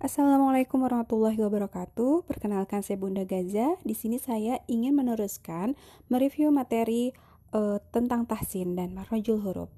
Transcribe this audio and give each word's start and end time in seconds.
Assalamualaikum 0.00 0.80
warahmatullahi 0.80 1.36
wabarakatuh. 1.36 2.24
Perkenalkan 2.24 2.80
saya 2.80 2.96
Bunda 2.96 3.20
Gaza. 3.28 3.76
Di 3.84 3.92
sini 3.92 4.16
saya 4.16 4.56
ingin 4.64 4.96
meneruskan 4.96 5.76
mereview 6.08 6.48
materi 6.48 7.12
uh, 7.52 7.76
tentang 7.92 8.24
tahsin 8.24 8.80
dan 8.80 8.96
marojul 8.96 9.44
huruf. 9.44 9.68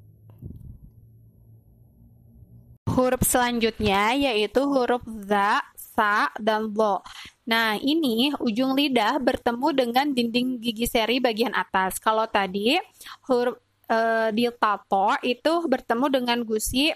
Huruf 2.87 3.27
selanjutnya 3.27 4.15
yaitu 4.15 4.63
huruf 4.63 5.03
za, 5.27 5.59
sa, 5.75 6.31
dan 6.39 6.71
lo. 6.71 7.03
Nah, 7.43 7.75
ini 7.83 8.31
ujung 8.39 8.79
lidah 8.79 9.19
bertemu 9.19 9.69
dengan 9.75 10.07
dinding 10.07 10.63
gigi 10.63 10.87
seri 10.87 11.19
bagian 11.19 11.51
atas. 11.51 11.99
Kalau 11.99 12.31
tadi 12.31 12.79
huruf 13.27 13.59
uh, 13.91 14.31
di 14.31 14.47
tato 14.55 15.19
itu 15.27 15.67
bertemu 15.67 16.07
dengan 16.15 16.39
gusi 16.47 16.95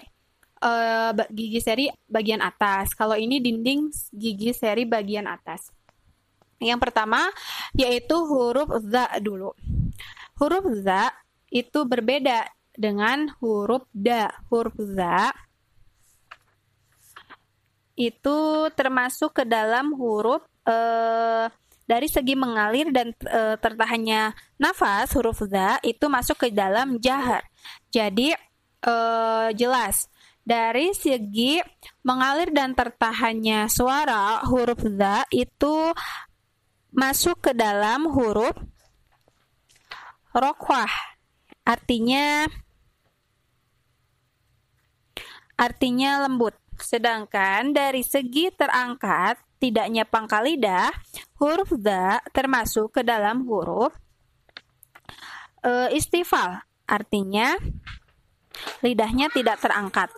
uh, 0.61 1.11
gigi 1.29 1.59
seri 1.61 1.85
bagian 2.09 2.41
atas. 2.41 2.93
Kalau 2.93 3.17
ini 3.17 3.41
dinding 3.41 3.89
gigi 4.13 4.51
seri 4.53 4.83
bagian 4.83 5.25
atas. 5.29 5.73
Yang 6.57 6.79
pertama 6.89 7.29
yaitu 7.77 8.17
huruf 8.17 8.69
za 8.89 9.07
dulu. 9.21 9.53
Huruf 10.37 10.65
za 10.81 11.13
itu 11.53 11.85
berbeda 11.85 12.49
dengan 12.73 13.29
huruf 13.41 13.85
da. 13.93 14.33
Huruf 14.49 14.73
za 14.77 15.33
itu 17.97 18.69
termasuk 18.77 19.41
ke 19.41 19.43
dalam 19.45 19.89
huruf 19.97 20.45
uh, 20.69 21.49
dari 21.87 22.11
segi 22.11 22.35
mengalir 22.35 22.91
dan 22.91 23.15
e, 23.15 23.55
tertahannya 23.63 24.35
nafas 24.59 25.15
huruf 25.15 25.39
za 25.47 25.79
itu 25.87 26.11
masuk 26.11 26.35
ke 26.35 26.47
dalam 26.51 26.99
jahar. 26.99 27.47
Jadi 27.87 28.35
e, 28.83 28.93
jelas 29.55 30.11
dari 30.47 30.95
segi 30.95 31.59
mengalir 32.07 32.55
dan 32.55 32.71
tertahannya 32.71 33.67
suara 33.67 34.39
huruf 34.47 34.79
za 34.95 35.27
itu 35.35 35.91
masuk 36.95 37.43
ke 37.43 37.51
dalam 37.51 38.07
huruf 38.07 38.55
rokwah 40.31 40.87
artinya 41.67 42.47
artinya 45.59 46.23
lembut. 46.23 46.55
Sedangkan 46.77 47.73
dari 47.73 48.05
segi 48.05 48.53
terangkat 48.53 49.41
tidaknya 49.57 50.07
pangkal 50.07 50.47
lidah 50.47 50.93
huruf 51.43 51.75
za 51.75 52.23
termasuk 52.31 52.95
ke 52.95 53.01
dalam 53.01 53.43
huruf 53.49 53.91
e, 55.65 55.97
istifal 55.97 56.61
artinya 56.85 57.57
lidahnya 58.85 59.33
tidak 59.33 59.57
terangkat 59.57 60.13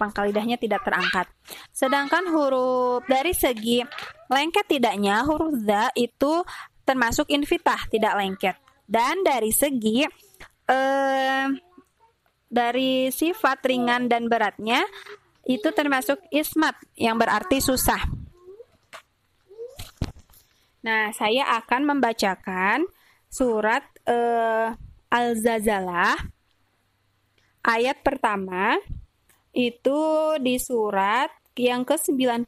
pangkal 0.00 0.32
lidahnya 0.32 0.56
tidak 0.56 0.80
terangkat. 0.80 1.28
Sedangkan 1.76 2.32
huruf 2.32 3.04
dari 3.04 3.36
segi 3.36 3.84
lengket 4.32 4.64
tidaknya 4.64 5.28
huruf 5.28 5.52
za 5.60 5.92
itu 5.92 6.40
termasuk 6.88 7.28
infitah 7.28 7.84
tidak 7.92 8.16
lengket. 8.16 8.56
Dan 8.88 9.20
dari 9.20 9.52
segi 9.52 10.08
eh, 10.64 11.46
dari 12.48 13.12
sifat 13.12 13.60
ringan 13.68 14.08
dan 14.08 14.26
beratnya 14.26 14.80
itu 15.44 15.68
termasuk 15.76 16.16
ismat 16.32 16.74
yang 16.96 17.20
berarti 17.20 17.60
susah. 17.60 18.00
Nah, 20.80 21.12
saya 21.12 21.60
akan 21.60 21.92
membacakan 21.92 22.88
surat 23.28 23.84
eh, 24.08 24.72
Al-Zazalah 25.12 26.16
ayat 27.66 28.00
pertama 28.00 28.78
itu 29.54 30.02
di 30.38 30.58
surat 30.62 31.30
yang 31.58 31.82
ke-99 31.84 32.46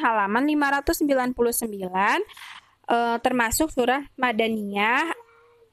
halaman 0.00 0.44
599 0.48 2.24
eh, 2.90 3.16
termasuk 3.20 3.70
surah 3.70 4.02
Madaniyah 4.16 5.12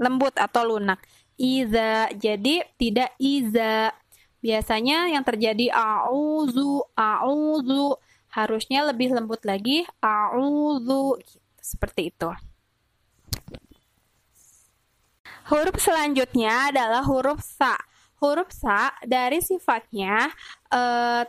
lembut 0.00 0.34
atau 0.36 0.76
lunak. 0.76 1.00
Iza, 1.40 2.12
jadi 2.14 2.68
tidak 2.76 3.16
iza. 3.16 3.96
Biasanya 4.40 5.12
yang 5.12 5.24
terjadi 5.24 5.72
auzu, 5.72 6.84
auzu, 6.96 7.96
harusnya 8.32 8.88
lebih 8.88 9.12
lembut 9.12 9.44
lagi 9.44 9.84
auzu, 10.00 11.20
gitu, 11.20 11.40
seperti 11.60 12.12
itu. 12.12 12.30
Huruf 15.50 15.76
selanjutnya 15.82 16.70
adalah 16.70 17.02
huruf 17.02 17.42
sa 17.42 17.74
huruf 18.20 18.52
sa 18.52 18.92
dari 19.02 19.40
sifatnya 19.40 20.28
e, 20.68 20.82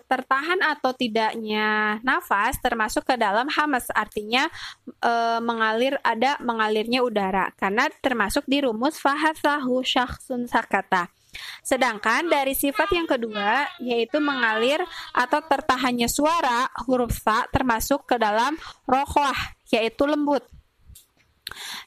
tertahan 0.06 0.60
atau 0.60 0.92
tidaknya 0.92 1.98
nafas 2.04 2.60
termasuk 2.60 3.08
ke 3.08 3.16
dalam 3.16 3.48
hamas 3.48 3.88
artinya 3.96 4.52
e, 5.00 5.14
mengalir 5.40 5.96
ada 6.04 6.36
mengalirnya 6.44 7.00
udara 7.00 7.50
karena 7.56 7.88
termasuk 8.04 8.44
di 8.46 8.60
rumus 8.62 9.00
fahasahu 9.00 9.82
syakhsun 9.82 10.52
sakata. 10.52 11.08
Sedangkan 11.64 12.28
dari 12.28 12.52
sifat 12.52 12.92
yang 12.92 13.08
kedua 13.08 13.64
yaitu 13.80 14.20
mengalir 14.20 14.84
atau 15.16 15.40
tertahannya 15.40 16.12
suara 16.12 16.68
huruf 16.84 17.16
sa 17.16 17.48
termasuk 17.48 18.04
ke 18.04 18.20
dalam 18.20 18.60
rohwah 18.84 19.56
yaitu 19.72 20.04
lembut. 20.04 20.44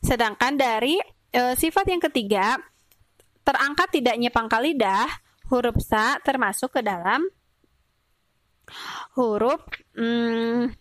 Sedangkan 0.01 0.57
dari 0.57 0.97
e, 1.29 1.43
sifat 1.61 1.93
yang 1.93 2.01
ketiga 2.01 2.57
terangkat 3.45 3.89
tidaknya 3.93 4.33
pangkal 4.33 4.65
lidah, 4.65 5.07
huruf 5.53 5.77
sa 5.85 6.19
termasuk 6.25 6.75
ke 6.75 6.81
dalam 6.81 7.29
huruf 9.13 9.61
hmm, 9.93 10.73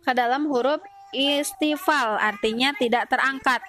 ke 0.00 0.12
dalam 0.16 0.48
huruf 0.48 0.80
istifal 1.12 2.16
artinya 2.16 2.72
tidak 2.78 3.10
terangkat. 3.10 3.60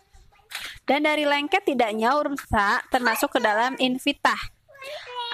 Dan 0.88 1.03
dari 1.03 1.28
lengket 1.28 1.68
tidaknya 1.68 2.16
huruf 2.16 2.39
sa 2.47 2.79
termasuk 2.88 3.35
ke 3.35 3.39
dalam 3.44 3.75
invitah 3.75 4.39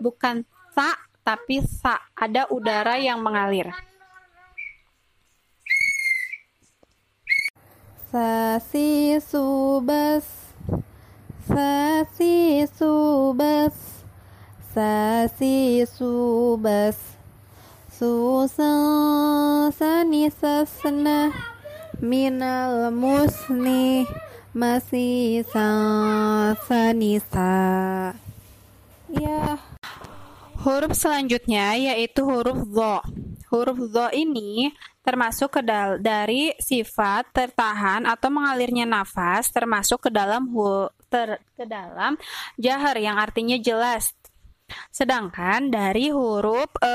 Bukan 0.02 0.42
sa 0.74 1.05
tapi 1.26 1.66
sa, 1.66 1.98
ada 2.14 2.46
udara 2.54 3.02
yang 3.02 3.18
mengalir. 3.26 3.74
Sasi 8.16 9.20
subas 9.20 10.24
Sasi 11.44 12.64
subas 12.72 13.76
Sasi 14.72 15.84
subas 15.84 16.96
Susan 17.92 19.68
sani 19.76 20.32
Minal 22.00 22.88
musni 22.96 24.08
Masih 24.56 25.44
sanisa 26.64 26.86
Ya 29.12 29.60
Huruf 30.66 30.98
selanjutnya 30.98 31.78
yaitu 31.78 32.26
huruf 32.26 32.58
zo. 32.74 32.98
Huruf 33.54 33.78
zo 33.94 34.10
ini 34.10 34.74
termasuk 35.06 35.54
ke 35.54 35.62
dari 36.02 36.58
sifat 36.58 37.30
tertahan 37.30 38.10
atau 38.10 38.34
mengalirnya 38.34 38.90
nafas 38.90 39.54
termasuk 39.54 40.10
ke 40.10 40.10
dalam 40.10 40.50
ter 41.06 41.38
ke 41.54 41.70
dalam 41.70 42.18
jahar 42.58 42.98
yang 42.98 43.22
artinya 43.22 43.62
jelas. 43.62 44.18
Sedangkan 44.90 45.70
dari 45.70 46.10
huruf 46.10 46.74
e, 46.82 46.94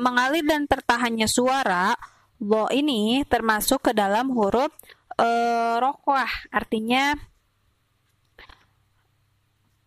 mengalir 0.00 0.40
dan 0.48 0.64
tertahannya 0.64 1.28
suara, 1.28 1.92
bo 2.40 2.72
ini 2.72 3.20
termasuk 3.28 3.84
ke 3.84 3.92
dalam 3.92 4.32
huruf 4.32 4.72
e, 5.20 5.28
rokwah, 5.76 6.32
artinya 6.48 7.12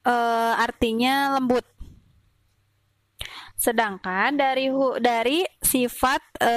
e, 0.05 0.15
artinya 0.61 1.41
lembut. 1.41 1.78
Sedangkan 3.59 4.39
dari 4.39 4.71
hu, 4.71 4.95
dari 5.03 5.43
sifat 5.59 6.39
e, 6.39 6.53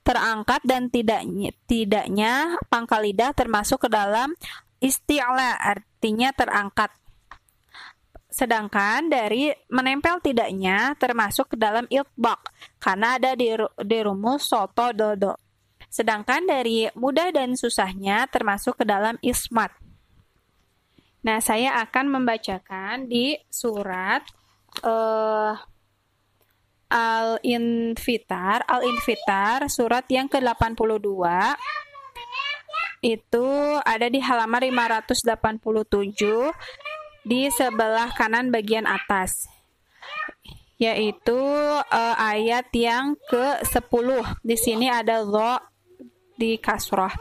terangkat 0.00 0.64
dan 0.64 0.88
tidaknya 0.88 1.52
tidaknya 1.68 2.56
pangkal 2.72 3.04
lidah 3.04 3.36
termasuk 3.36 3.84
ke 3.84 3.88
dalam 3.92 4.32
isti'la 4.80 5.60
artinya 5.60 6.32
terangkat. 6.32 6.88
Sedangkan 8.32 9.12
dari 9.12 9.52
menempel 9.68 10.24
tidaknya 10.24 10.96
termasuk 10.96 11.54
ke 11.54 11.56
dalam 11.60 11.84
iltbaq 11.92 12.40
karena 12.80 13.20
ada 13.20 13.36
di, 13.36 13.52
di 13.84 13.98
rumus 14.00 14.48
soto 14.48 14.96
dodo. 14.96 15.36
Sedangkan 15.92 16.48
dari 16.48 16.88
mudah 16.96 17.36
dan 17.36 17.52
susahnya 17.52 18.26
termasuk 18.32 18.80
ke 18.80 18.84
dalam 18.88 19.20
ismat. 19.20 19.70
Nah, 21.24 21.40
saya 21.40 21.80
akan 21.84 22.20
membacakan 22.20 23.08
di 23.08 23.38
surat 23.48 24.24
uh, 24.84 25.56
Al-Infitar, 26.94 28.62
Al-Infitar 28.70 29.66
surat 29.66 30.06
yang 30.06 30.30
ke-82 30.30 31.26
itu 33.02 33.46
ada 33.82 34.06
di 34.06 34.22
halaman 34.22 34.70
587 34.70 36.54
di 37.26 37.50
sebelah 37.50 38.14
kanan 38.14 38.54
bagian 38.54 38.86
atas 38.86 39.50
yaitu 40.78 41.42
uh, 41.82 42.14
ayat 42.18 42.66
yang 42.74 43.14
ke-10 43.30 44.08
di 44.42 44.56
sini 44.58 44.90
ada 44.90 45.22
lo 45.22 45.62
di 46.34 46.58
kasrah. 46.58 47.14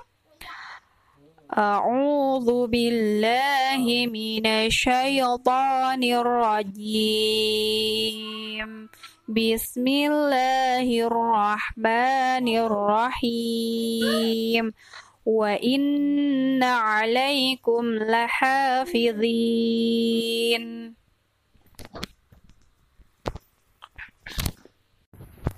A'udzu 1.54 2.66
billahi 2.66 4.10
minasyaitonir 4.10 6.26
rajim 6.26 8.90
بسم 9.24 9.88
الله 9.88 10.84
الرحمن 10.84 12.48
الرحيم 13.24 13.94
وإن 15.26 16.64
عليكم 16.64 17.84
لحافظين 18.04 19.24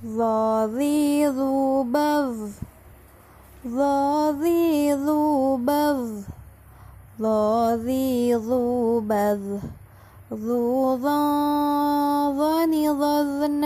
ظاذي 0.05 1.25
ذو 1.25 1.83
بذ 1.83 2.51
ظاذي 3.67 4.93
ذو 4.93 5.57
بذ 5.57 6.21
ظاذي 7.17 8.33
ذو 8.33 8.99
بذ 9.01 9.59
ذو 10.30 10.96
ظن 11.02 12.72
ظن 13.00 13.64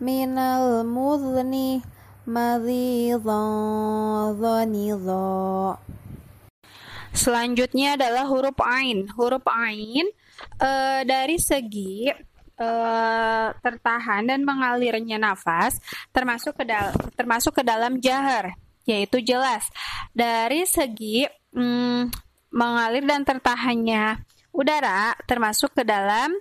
من 0.00 0.38
المذن 0.38 1.54
Selanjutnya 7.12 7.98
adalah 7.98 8.24
huruf 8.30 8.54
ain. 8.62 9.10
Huruf 9.18 9.42
ain 9.50 10.06
uh, 10.62 11.02
dari 11.02 11.42
segi 11.42 12.14
uh, 12.62 13.48
tertahan 13.58 14.22
dan 14.30 14.46
mengalirnya 14.46 15.18
nafas 15.18 15.82
termasuk 16.14 16.62
ke 16.62 16.64
dalam 16.70 16.94
termasuk 17.18 17.58
ke 17.58 17.66
dalam 17.66 17.98
jahar 17.98 18.54
yaitu 18.86 19.18
jelas. 19.18 19.66
Dari 20.14 20.62
segi 20.62 21.26
um, 21.58 22.06
mengalir 22.54 23.02
dan 23.02 23.26
tertahannya 23.26 24.22
udara 24.57 25.13
termasuk 25.29 25.77
ke 25.77 25.85
dalam 25.85 26.33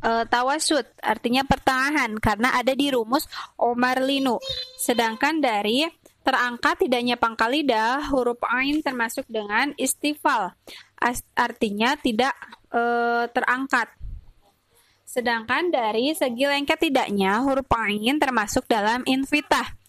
uh, 0.00 0.24
tawasud 0.24 0.88
artinya 1.04 1.44
pertengahan 1.44 2.16
karena 2.16 2.56
ada 2.56 2.72
di 2.72 2.88
rumus 2.88 3.28
Omar 3.60 4.00
Linu. 4.00 4.40
Sedangkan 4.80 5.44
dari 5.44 5.84
terangkat 6.22 6.86
tidaknya 6.86 7.18
pangkal 7.18 7.50
lidah 7.52 8.08
huruf 8.14 8.38
ain 8.46 8.78
termasuk 8.78 9.26
dengan 9.26 9.74
istifal 9.74 10.54
artinya 11.34 11.98
tidak 11.98 12.32
uh, 12.70 13.26
terangkat. 13.28 13.90
Sedangkan 15.02 15.68
dari 15.68 16.16
segi 16.16 16.46
lengket 16.48 16.88
tidaknya 16.88 17.42
huruf 17.44 17.68
ain 17.68 18.16
termasuk 18.16 18.64
dalam 18.64 19.04
infitah 19.04 19.81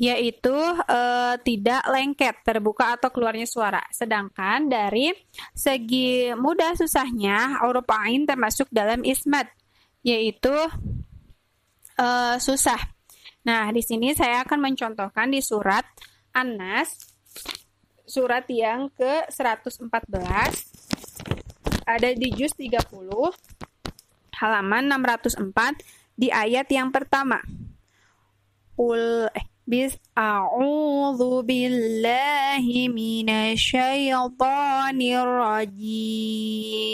yaitu 0.00 0.56
e, 0.88 1.00
tidak 1.44 1.84
lengket, 1.92 2.40
terbuka 2.40 2.96
atau 2.96 3.12
keluarnya 3.12 3.44
suara. 3.44 3.84
Sedangkan 3.92 4.64
dari 4.72 5.12
segi 5.52 6.32
mudah 6.32 6.72
susahnya 6.72 7.60
huruf 7.60 7.84
ain 7.92 8.24
termasuk 8.24 8.72
dalam 8.72 9.04
ismat, 9.04 9.52
yaitu 10.00 10.56
e, 12.00 12.06
susah. 12.40 12.80
Nah, 13.44 13.68
di 13.68 13.84
sini 13.84 14.16
saya 14.16 14.40
akan 14.48 14.72
mencontohkan 14.72 15.28
di 15.28 15.44
surat 15.44 15.84
An-Nas 16.32 17.12
surat 18.08 18.48
yang 18.48 18.88
ke-114 18.96 20.50
ada 21.84 22.10
di 22.16 22.28
juz 22.34 22.56
30 22.56 22.88
halaman 24.40 24.84
604 24.96 26.16
di 26.16 26.32
ayat 26.32 26.66
yang 26.72 26.88
pertama. 26.88 27.38
Ul 28.80 29.28
eh 29.30 29.49
bis 29.70 29.94
a'udzu 30.18 31.46
billahi 31.46 32.90
minasyaitonir 32.90 35.30
rajim 35.30 36.90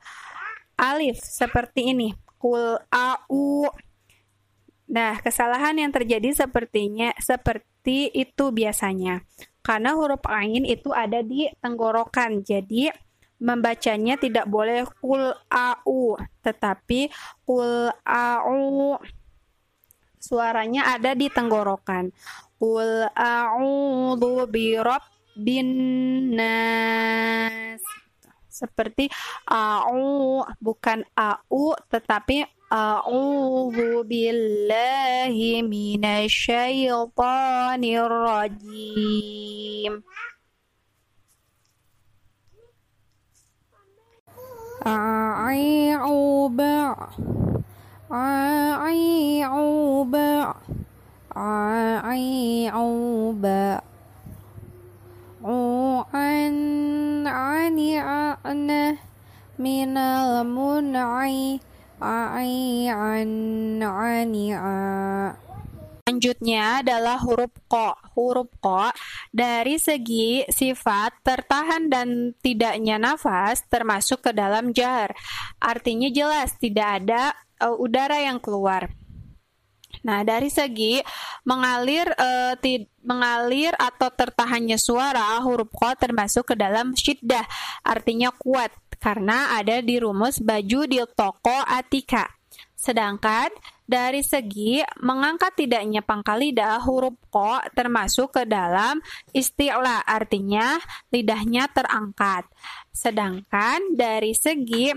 alif 0.75 1.23
seperti 1.23 1.95
ini. 1.95 2.11
Qul 2.43 2.75
a'u 2.91 3.71
Nah, 4.91 5.15
kesalahan 5.23 5.79
yang 5.79 5.95
terjadi 5.95 6.35
sepertinya 6.35 7.15
seperti 7.15 8.11
itu 8.11 8.51
biasanya. 8.51 9.23
Karena 9.63 9.95
huruf 9.95 10.19
ain 10.27 10.67
itu 10.67 10.91
ada 10.91 11.23
di 11.23 11.47
tenggorokan. 11.63 12.43
Jadi 12.43 12.91
membacanya 13.41 14.19
tidak 14.19 14.45
boleh 14.51 14.83
kul 14.99 15.33
au, 15.49 16.19
tetapi 16.43 17.09
kul 17.47 17.89
au 18.03 18.99
suaranya 20.21 20.93
ada 20.93 21.17
di 21.17 21.31
tenggorokan. 21.31 22.13
Kul 22.61 23.09
a'udzu 23.15 24.45
bi 24.51 24.77
rabbin 24.77 25.69
nas. 26.37 27.81
Seperti 28.51 29.07
au 29.47 30.43
bukan 30.59 31.07
au 31.15 31.71
tetapi 31.87 32.43
A'udzu 32.71 34.07
billahi 34.07 35.59
minasyaitonir 35.59 38.07
rajim. 38.07 39.99
A'uba 44.87 46.95
A'uba 48.07 50.31
A'uba 52.71 53.83
U'an 55.41 57.25
a'na 58.41 58.97
minal 59.57 60.41
mun'i 60.45 61.61
Selanjutnya 66.01 66.81
adalah 66.81 67.21
huruf 67.21 67.53
ko. 67.69 67.93
Huruf 68.17 68.49
ko 68.57 68.89
dari 69.29 69.77
segi 69.77 70.41
sifat 70.49 71.21
tertahan 71.21 71.93
dan 71.93 72.33
tidaknya 72.41 72.97
nafas 72.97 73.61
termasuk 73.69 74.25
ke 74.25 74.31
dalam 74.33 74.73
jar. 74.73 75.13
Artinya 75.61 76.09
jelas 76.09 76.57
tidak 76.57 77.05
ada 77.05 77.37
uh, 77.61 77.77
udara 77.77 78.17
yang 78.17 78.41
keluar. 78.41 78.89
Nah, 80.01 80.25
dari 80.25 80.49
segi 80.49 80.97
mengalir 81.45 82.09
uh, 82.17 82.57
mengalir 83.05 83.73
atau 83.77 84.09
tertahannya 84.09 84.77
suara 84.77 85.37
huruf 85.41 85.69
ko 85.73 85.93
termasuk 85.97 86.53
ke 86.53 86.55
dalam 86.57 86.93
syiddah, 86.97 87.45
artinya 87.85 88.33
kuat 88.33 88.73
karena 89.01 89.57
ada 89.57 89.81
di 89.81 89.97
rumus 89.97 90.37
baju 90.41 90.85
di 90.85 91.01
toko 91.17 91.57
Atika. 91.65 92.29
Sedangkan 92.77 93.49
dari 93.85 94.25
segi 94.25 94.81
mengangkat 95.05 95.53
tidaknya 95.53 96.01
pangkal 96.01 96.41
lidah 96.41 96.81
huruf 96.81 97.13
ko 97.29 97.61
termasuk 97.77 98.41
ke 98.41 98.43
dalam 98.49 98.97
istilah 99.37 100.01
artinya 100.01 100.81
lidahnya 101.13 101.69
terangkat. 101.69 102.49
Sedangkan 102.89 103.93
dari 103.93 104.33
segi 104.33 104.93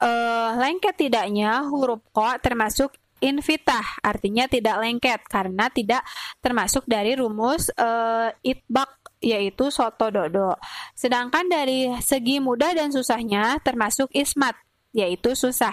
uh, 0.00 0.50
lengket 0.58 1.00
tidaknya 1.00 1.64
huruf 1.68 2.04
ko 2.12 2.28
termasuk 2.42 2.92
invitah 3.24 4.04
artinya 4.04 4.44
tidak 4.44 4.76
lengket 4.84 5.20
karena 5.24 5.72
tidak 5.72 6.04
termasuk 6.44 6.84
dari 6.84 7.16
rumus 7.16 7.72
uh, 7.74 8.28
itbak 8.44 9.04
yaitu 9.24 9.72
soto 9.72 10.12
dodo. 10.12 10.60
Sedangkan 10.92 11.48
dari 11.48 11.88
segi 12.04 12.38
mudah 12.44 12.76
dan 12.76 12.92
susahnya 12.92 13.56
termasuk 13.64 14.12
ismat, 14.12 14.52
yaitu 14.92 15.32
susah. 15.32 15.72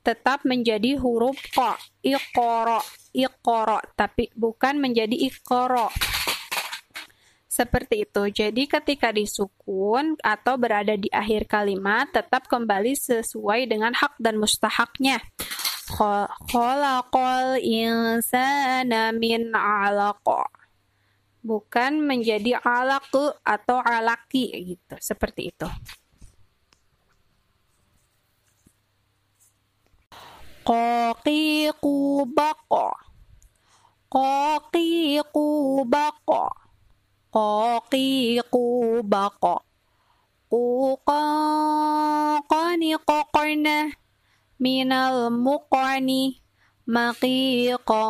tetap 0.00 0.42
menjadi 0.48 0.96
huruf 0.96 1.36
ko, 1.52 1.76
ikoro, 2.02 2.80
ikoro, 3.12 3.78
tapi 3.94 4.32
bukan 4.32 4.80
menjadi 4.80 5.16
ikoro. 5.16 5.92
Seperti 7.50 8.06
itu. 8.06 8.22
Jadi 8.30 8.70
ketika 8.70 9.10
disukun 9.10 10.14
atau 10.22 10.54
berada 10.54 10.94
di 10.94 11.10
akhir 11.10 11.50
kalimat 11.50 12.06
tetap 12.14 12.46
kembali 12.46 12.94
sesuai 12.94 13.66
dengan 13.66 13.90
hak 13.90 14.22
dan 14.22 14.38
mustahaknya. 14.38 15.18
Khalaqal 16.46 17.58
insana 17.58 19.10
min. 19.10 19.50
Bukan 21.42 21.92
menjadi 22.06 22.62
alaku 22.62 23.34
atau 23.42 23.82
alaki 23.82 24.78
gitu. 24.78 24.94
Seperti 25.02 25.50
itu. 25.50 25.66
Qaqiqu 30.62 31.98
baqa. 32.30 32.94
Qaqiqu 34.06 35.46
baqa 37.30 37.78
qaqiqu 37.90 39.02
baqa. 39.06 39.56
Qani 42.50 42.92
qaqna 43.06 43.94
minal 44.58 45.30
muqani. 45.30 46.42
Maqiqa 46.90 48.02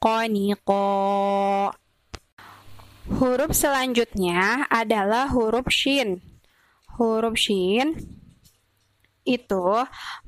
qaniqa 0.00 0.88
Huruf 3.04 3.52
selanjutnya 3.52 4.64
adalah 4.72 5.28
huruf 5.28 5.68
shin. 5.68 6.24
Huruf 6.96 7.36
shin 7.36 7.92
itu 9.28 9.64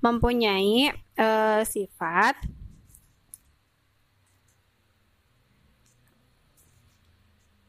mempunyai 0.04 0.92
uh, 1.16 1.64
sifat 1.64 2.36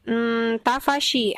Hmm, 0.08 0.64
tafashi. 0.64 1.36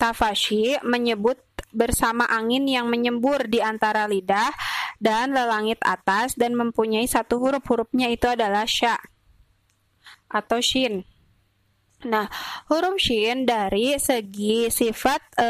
Tafashi 0.00 0.80
menyebut 0.80 1.36
bersama 1.76 2.24
angin 2.24 2.64
yang 2.64 2.88
menyembur 2.88 3.44
di 3.48 3.60
antara 3.60 4.08
lidah 4.08 4.52
dan 4.96 5.36
lelangit 5.36 5.76
atas 5.84 6.32
dan 6.32 6.56
mempunyai 6.56 7.04
satu 7.04 7.36
huruf. 7.36 7.64
Hurufnya 7.68 8.08
itu 8.08 8.24
adalah 8.32 8.64
sya 8.64 8.96
atau 10.32 10.58
shin. 10.64 11.04
Nah, 12.02 12.26
huruf 12.66 12.98
shin 12.98 13.46
dari 13.46 13.94
segi 13.94 14.66
sifat 14.72 15.22
e, 15.38 15.48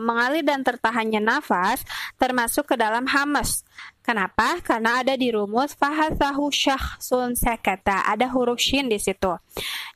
mengalir 0.00 0.40
dan 0.40 0.64
tertahannya 0.64 1.20
nafas 1.20 1.84
termasuk 2.16 2.72
ke 2.72 2.76
dalam 2.80 3.04
hamas. 3.04 3.60
Kenapa? 4.00 4.56
Karena 4.64 5.04
ada 5.04 5.18
di 5.18 5.28
rumus 5.34 5.76
fahasahu 5.76 6.48
syahsun 6.48 7.36
sakata. 7.36 8.08
Ada 8.08 8.32
huruf 8.32 8.56
shin 8.56 8.88
di 8.88 8.96
situ. 8.96 9.36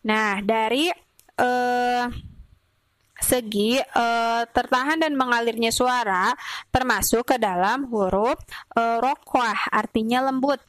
Nah, 0.05 0.45
dari 0.45 0.93
uh, 1.41 2.07
segi 3.21 3.81
uh, 3.81 4.45
tertahan 4.49 5.01
dan 5.01 5.17
mengalirnya 5.17 5.73
suara 5.73 6.33
termasuk 6.69 7.33
ke 7.33 7.37
dalam 7.37 7.89
huruf 7.89 8.41
uh, 8.77 9.01
rokwah 9.01 9.57
artinya 9.73 10.29
lembut. 10.29 10.61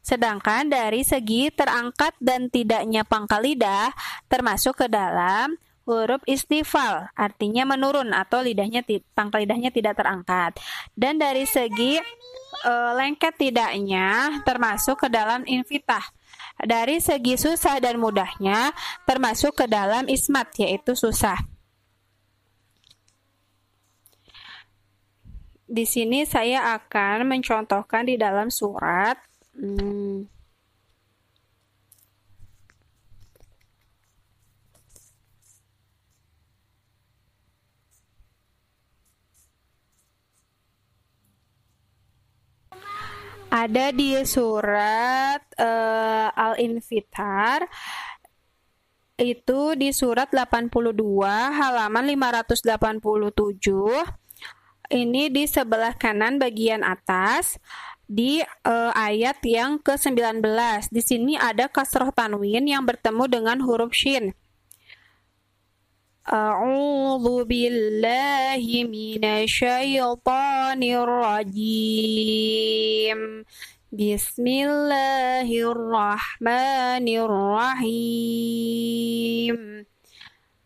Sedangkan 0.00 0.72
dari 0.72 1.04
segi 1.04 1.52
terangkat 1.52 2.16
dan 2.16 2.48
tidaknya 2.48 3.04
pangkal 3.04 3.44
lidah 3.44 3.92
termasuk 4.32 4.80
ke 4.80 4.86
dalam 4.88 5.60
huruf 5.88 6.20
istifal, 6.28 7.08
artinya 7.16 7.64
menurun 7.64 8.12
atau 8.12 8.44
lidahnya 8.44 8.84
pangkal 9.16 9.40
lidahnya 9.40 9.72
tidak 9.72 9.96
terangkat. 9.96 10.60
Dan 10.92 11.16
dari 11.16 11.48
segi 11.48 11.96
e, 12.60 12.72
lengket 12.92 13.40
tidaknya 13.40 14.40
termasuk 14.44 15.00
ke 15.00 15.08
dalam 15.08 15.48
infitah. 15.48 16.04
Dari 16.58 16.98
segi 16.98 17.38
susah 17.38 17.78
dan 17.78 18.02
mudahnya 18.02 18.74
termasuk 19.06 19.62
ke 19.62 19.66
dalam 19.70 20.10
ismat 20.10 20.50
yaitu 20.58 20.98
susah. 20.98 21.38
Di 25.68 25.84
sini 25.84 26.24
saya 26.24 26.74
akan 26.80 27.28
mencontohkan 27.28 28.08
di 28.08 28.16
dalam 28.16 28.48
surat 28.48 29.20
hmm, 29.52 30.37
ada 43.48 43.92
di 43.96 44.12
surat 44.28 45.40
uh, 45.56 46.28
Al-Infitar 46.32 47.64
itu 49.18 49.74
di 49.74 49.90
surat 49.90 50.30
82 50.30 50.94
halaman 51.32 52.04
587 52.06 52.62
ini 54.88 55.28
di 55.28 55.44
sebelah 55.44 55.92
kanan 55.98 56.40
bagian 56.40 56.86
atas 56.86 57.58
di 58.08 58.40
uh, 58.40 58.92
ayat 58.96 59.36
yang 59.44 59.76
ke-19. 59.84 60.40
Di 60.88 61.02
sini 61.04 61.36
ada 61.36 61.68
kasroh 61.68 62.08
tanwin 62.08 62.64
yang 62.64 62.88
bertemu 62.88 63.24
dengan 63.28 63.60
huruf 63.60 63.92
shin. 63.92 64.32
أعوذ 66.32 67.44
بالله 67.44 68.60
من 68.84 69.24
الشيطان 69.24 70.82
الرجيم. 70.82 72.00
بسم 73.92 74.46
الله 74.46 75.48
الرحمن 75.48 77.08
الرحيم. 77.08 78.28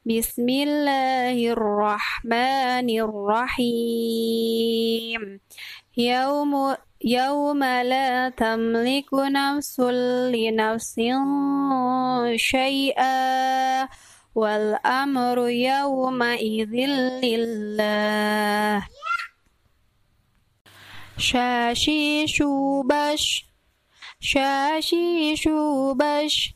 بسم 0.02 0.48
الله 0.48 1.38
الرحمن 1.54 2.88
الرحيم. 3.06 4.40
يوم 5.96 6.74
يوم 7.04 7.62
لا 7.62 8.34
تملك 8.34 9.14
نفس 9.14 9.80
لنفس 10.34 10.96
شيئا. 12.34 13.86
wal 14.34 14.80
amru 14.80 15.52
yawma 15.52 16.40
idzil 16.40 17.20
lillah. 17.20 18.88
Shashishu 21.20 22.86
bash 22.88 23.44
shashishu 24.20 25.96
bash 25.96 26.54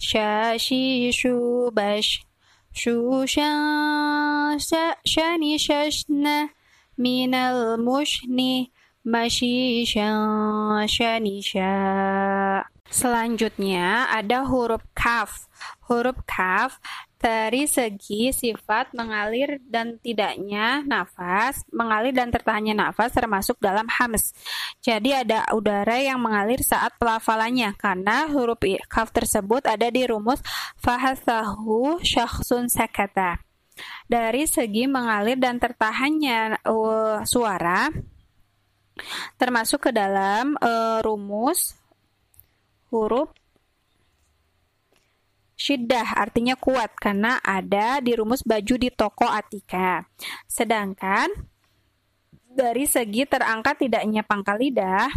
shashishu 0.00 1.70
bash 1.74 2.24
shushan 2.74 4.56
shani 5.04 5.54
shashna 5.60 6.48
minal 6.96 7.76
mushni 7.76 8.70
masyishan 9.06 10.48
Selanjutnya 12.88 14.08
ada 14.08 14.48
huruf 14.48 14.80
kaf. 14.96 15.44
Huruf 15.88 16.16
kaf 16.24 16.80
dari 17.18 17.66
segi 17.66 18.30
sifat 18.30 18.94
mengalir 18.94 19.58
dan 19.66 19.98
tidaknya 19.98 20.86
nafas, 20.86 21.66
mengalir 21.74 22.14
dan 22.14 22.30
tertahannya 22.30 22.78
nafas 22.78 23.10
termasuk 23.10 23.58
dalam 23.58 23.90
hams. 23.90 24.30
Jadi 24.78 25.12
ada 25.12 25.42
udara 25.50 25.98
yang 25.98 26.22
mengalir 26.22 26.62
saat 26.62 26.94
pelafalannya 26.96 27.74
karena 27.74 28.30
huruf 28.30 28.62
kaf 28.86 29.10
tersebut 29.10 29.66
ada 29.66 29.90
di 29.90 30.06
rumus 30.06 30.38
fahasahu 30.78 31.98
syakhsun 32.06 32.70
sakata. 32.70 33.42
Dari 34.06 34.46
segi 34.46 34.86
mengalir 34.86 35.38
dan 35.38 35.58
tertahannya 35.58 36.62
uh, 36.66 37.22
suara 37.22 37.90
termasuk 39.38 39.90
ke 39.90 39.90
dalam 39.94 40.58
uh, 40.58 40.98
rumus 41.02 41.78
huruf 42.90 43.30
Syiddah 45.58 46.14
artinya 46.14 46.54
kuat 46.54 46.94
karena 46.94 47.42
ada 47.42 47.98
di 47.98 48.14
rumus 48.14 48.46
baju 48.46 48.74
di 48.78 48.94
toko 48.94 49.26
Atika. 49.26 50.06
Sedangkan 50.46 51.26
dari 52.46 52.86
segi 52.86 53.26
terangkat 53.26 53.82
tidaknya 53.82 54.22
pangkal 54.22 54.62
lidah 54.62 55.10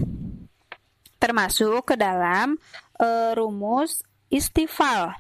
termasuk 1.22 1.94
ke 1.94 1.96
dalam 1.96 2.58
e, 2.98 3.38
rumus 3.38 4.02
istifal. 4.34 5.14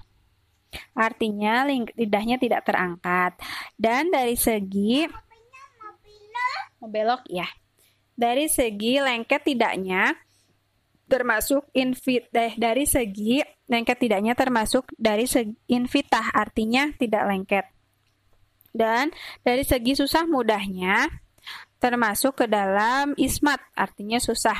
Artinya 0.98 1.70
lidahnya 1.70 2.42
tidak 2.42 2.66
terangkat. 2.66 3.38
Dan 3.78 4.10
dari 4.10 4.34
segi 4.34 5.06
belok 6.82 7.30
ya. 7.30 7.46
Dari 8.18 8.50
segi 8.50 8.98
lengket 8.98 9.46
tidaknya 9.46 10.18
termasuk 11.12 11.68
invit 11.76 12.32
eh, 12.32 12.56
dari 12.56 12.88
segi 12.88 13.44
lengket 13.68 14.00
tidaknya 14.00 14.32
termasuk 14.32 14.88
dari 14.96 15.28
segi 15.28 15.52
invitah 15.68 16.32
artinya 16.32 16.88
tidak 16.96 17.24
lengket. 17.28 17.66
Dan 18.72 19.12
dari 19.44 19.68
segi 19.68 20.00
susah 20.00 20.24
mudahnya 20.24 21.12
termasuk 21.84 22.40
ke 22.40 22.46
dalam 22.48 23.12
ismat 23.20 23.60
artinya 23.76 24.24
susah. 24.24 24.56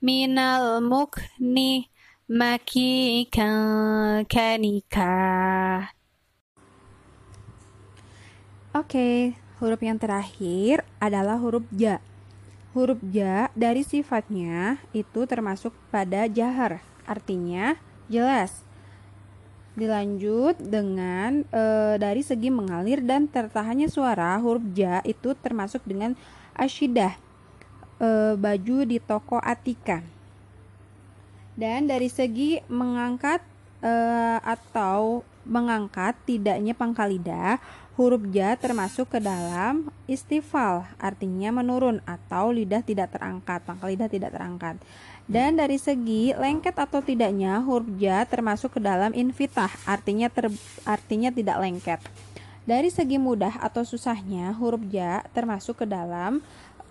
Minal 0.00 0.80
mukni 0.80 1.92
makika 2.24 3.52
kanika. 4.24 5.12
Oke, 8.72 9.36
huruf 9.60 9.84
yang 9.84 10.00
terakhir 10.00 10.88
adalah 10.96 11.36
huruf 11.36 11.68
ja. 11.76 12.00
Huruf 12.72 13.04
ja 13.12 13.52
dari 13.52 13.84
sifatnya 13.84 14.80
itu 14.96 15.28
termasuk 15.28 15.76
pada 15.92 16.24
jahar, 16.32 16.80
artinya 17.04 17.76
jelas. 18.08 18.63
Dilanjut 19.74 20.54
dengan 20.62 21.42
e, 21.50 21.62
dari 21.98 22.22
segi 22.22 22.46
mengalir 22.46 23.02
dan 23.02 23.26
tertahannya 23.26 23.90
suara 23.90 24.38
huruf 24.38 24.62
ja 24.70 25.02
itu 25.02 25.34
termasuk 25.34 25.82
dengan 25.82 26.14
ashidah 26.54 27.18
e, 27.98 28.38
baju 28.38 28.86
di 28.86 29.02
toko 29.02 29.42
Atika. 29.42 29.98
Dan 31.58 31.90
dari 31.90 32.06
segi 32.06 32.62
mengangkat 32.70 33.42
e, 33.82 33.92
atau 34.42 35.26
mengangkat 35.44 36.16
tidaknya 36.24 36.72
pangkal 36.72 37.10
lidah, 37.10 37.60
huruf 37.94 38.26
ja 38.34 38.58
termasuk 38.58 39.06
ke 39.06 39.22
dalam 39.22 39.94
istifal, 40.10 40.82
artinya 40.98 41.54
menurun 41.54 42.02
atau 42.02 42.50
lidah 42.50 42.82
tidak 42.82 43.14
terangkat, 43.14 43.62
pangkal 43.62 43.94
lidah 43.94 44.10
tidak 44.10 44.34
terangkat. 44.34 44.82
Dan 45.30 45.56
dari 45.56 45.78
segi 45.78 46.34
lengket 46.34 46.74
atau 46.74 47.00
tidaknya 47.00 47.62
huruf 47.62 47.86
ja 47.96 48.26
termasuk 48.26 48.76
ke 48.76 48.80
dalam 48.82 49.14
infitah, 49.14 49.70
artinya 49.86 50.26
ter, 50.26 50.50
artinya 50.82 51.30
tidak 51.30 51.56
lengket. 51.62 52.00
Dari 52.66 52.90
segi 52.90 53.20
mudah 53.20 53.62
atau 53.62 53.86
susahnya 53.86 54.56
huruf 54.58 54.82
ja 54.90 55.22
termasuk 55.30 55.84
ke 55.84 55.86
dalam 55.86 56.42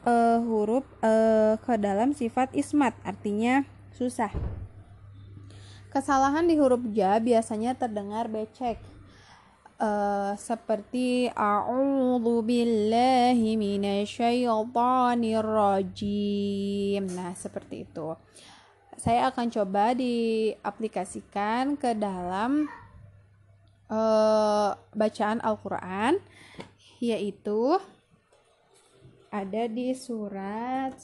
uh, 0.08 0.40
huruf 0.40 0.88
uh, 1.04 1.60
ke 1.60 1.76
dalam 1.76 2.16
sifat 2.16 2.56
ismat, 2.56 2.96
artinya 3.04 3.68
susah. 3.92 4.32
Kesalahan 5.92 6.48
di 6.48 6.56
huruf 6.58 6.82
ja 6.96 7.20
biasanya 7.20 7.76
terdengar 7.76 8.32
becek. 8.32 8.93
Uh, 9.74 10.38
seperti 10.38 11.28
a'udzu 11.34 12.46
billahi 12.46 13.58
minasyaitonir 13.58 15.44
rajim. 15.44 17.04
Nah, 17.12 17.34
seperti 17.34 17.84
itu. 17.84 18.16
Saya 18.96 19.34
akan 19.34 19.50
coba 19.52 19.92
diaplikasikan 19.98 21.76
ke 21.76 21.92
dalam 21.98 22.70
uh, 23.92 24.72
bacaan 24.96 25.44
Al-Qur'an 25.44 26.22
yaitu 27.04 27.76
ada 29.28 29.68
di 29.68 29.92
surat 29.98 30.96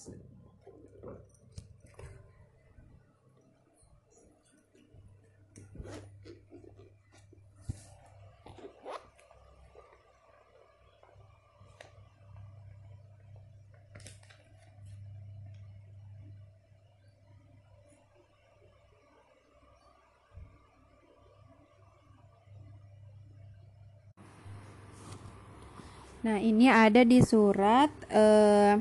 Nah, 26.20 26.36
ini 26.36 26.68
ada 26.68 27.08
di 27.08 27.24
surat 27.24 27.88
uh, 28.12 28.76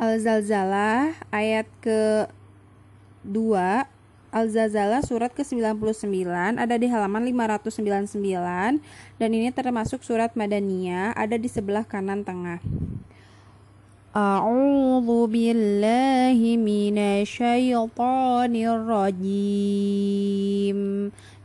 Al-Zalzalah 0.00 1.12
ayat 1.28 1.68
ke-2 1.84 3.36
Al-Zalzalah 4.32 5.04
surat 5.04 5.28
ke-99 5.36 6.00
ada 6.56 6.80
di 6.80 6.88
halaman 6.88 7.28
599 7.28 8.80
dan 9.18 9.30
ini 9.34 9.50
termasuk 9.52 10.00
surat 10.00 10.32
Madaniyah 10.32 11.12
ada 11.12 11.36
di 11.36 11.50
sebelah 11.50 11.84
kanan 11.84 12.24
tengah. 12.24 12.64
A'udzu 14.16 15.28
billahi 15.28 16.56
minasyaitonir 16.56 18.80
rajim. 18.88 20.80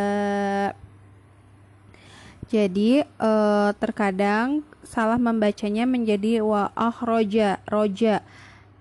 Jadi 2.46 3.02
eh, 3.02 3.70
terkadang 3.82 4.62
salah 4.86 5.18
membacanya 5.18 5.82
menjadi 5.82 6.46
wa 6.46 6.70
akhraja 6.78 7.58
roja. 7.66 8.22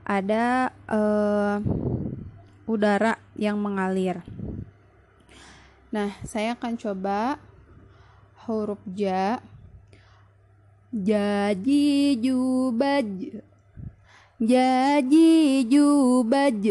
Ada 0.06 0.70
eh, 0.70 1.66
udara 2.70 3.18
yang 3.34 3.58
mengalir. 3.58 4.22
Nah 5.90 6.14
saya 6.22 6.54
akan 6.54 6.78
coba 6.78 7.42
huruf 8.46 8.78
ja 8.94 9.42
Jaji 10.96 12.16
jubaj 12.24 13.36
Jaji 14.40 15.68
jubaj 15.68 16.64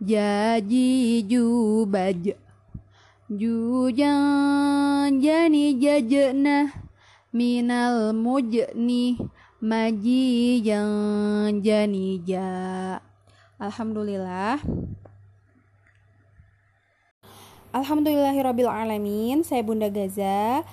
Jaji 0.00 0.88
jubaj 1.28 2.24
Jujan 3.28 5.20
jani 5.20 5.76
jajna 5.76 6.72
minal 7.36 8.16
mujni 8.16 9.20
maji 9.60 10.64
yang 10.64 11.60
jani 11.60 12.24
ja. 12.24 12.96
Alhamdulillah. 13.60 14.56
Alhamdulillahirabbil 17.76 18.72
alamin. 18.72 19.44
Saya 19.44 19.60
Bunda 19.60 19.92
Gaza 19.92 20.64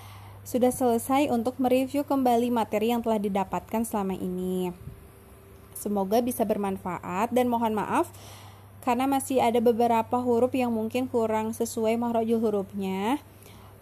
sudah 0.45 0.69
selesai 0.69 1.34
untuk 1.34 1.58
mereview 1.58 2.05
kembali 2.05 2.53
materi 2.53 2.93
yang 2.93 3.01
telah 3.01 3.17
didapatkan 3.17 3.81
selama 3.81 4.13
ini. 4.13 4.69
Semoga 5.73 6.21
bisa 6.21 6.45
bermanfaat 6.45 7.34
dan 7.34 7.49
mohon 7.49 7.73
maaf 7.73 8.13
karena 8.86 9.10
masih 9.10 9.41
ada 9.41 9.58
beberapa 9.58 10.21
huruf 10.21 10.53
yang 10.53 10.69
mungkin 10.69 11.10
kurang 11.10 11.58
sesuai 11.58 11.97
mahrojul 11.97 12.38
hurufnya. 12.38 13.17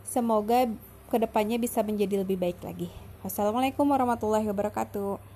Semoga 0.08 0.72
ke 1.12 1.18
depannya 1.20 1.60
bisa 1.60 1.84
menjadi 1.84 2.24
lebih 2.24 2.40
baik 2.40 2.64
lagi. 2.64 2.88
Wassalamualaikum 3.28 3.84
warahmatullahi 3.84 4.48
wabarakatuh. 4.48 5.33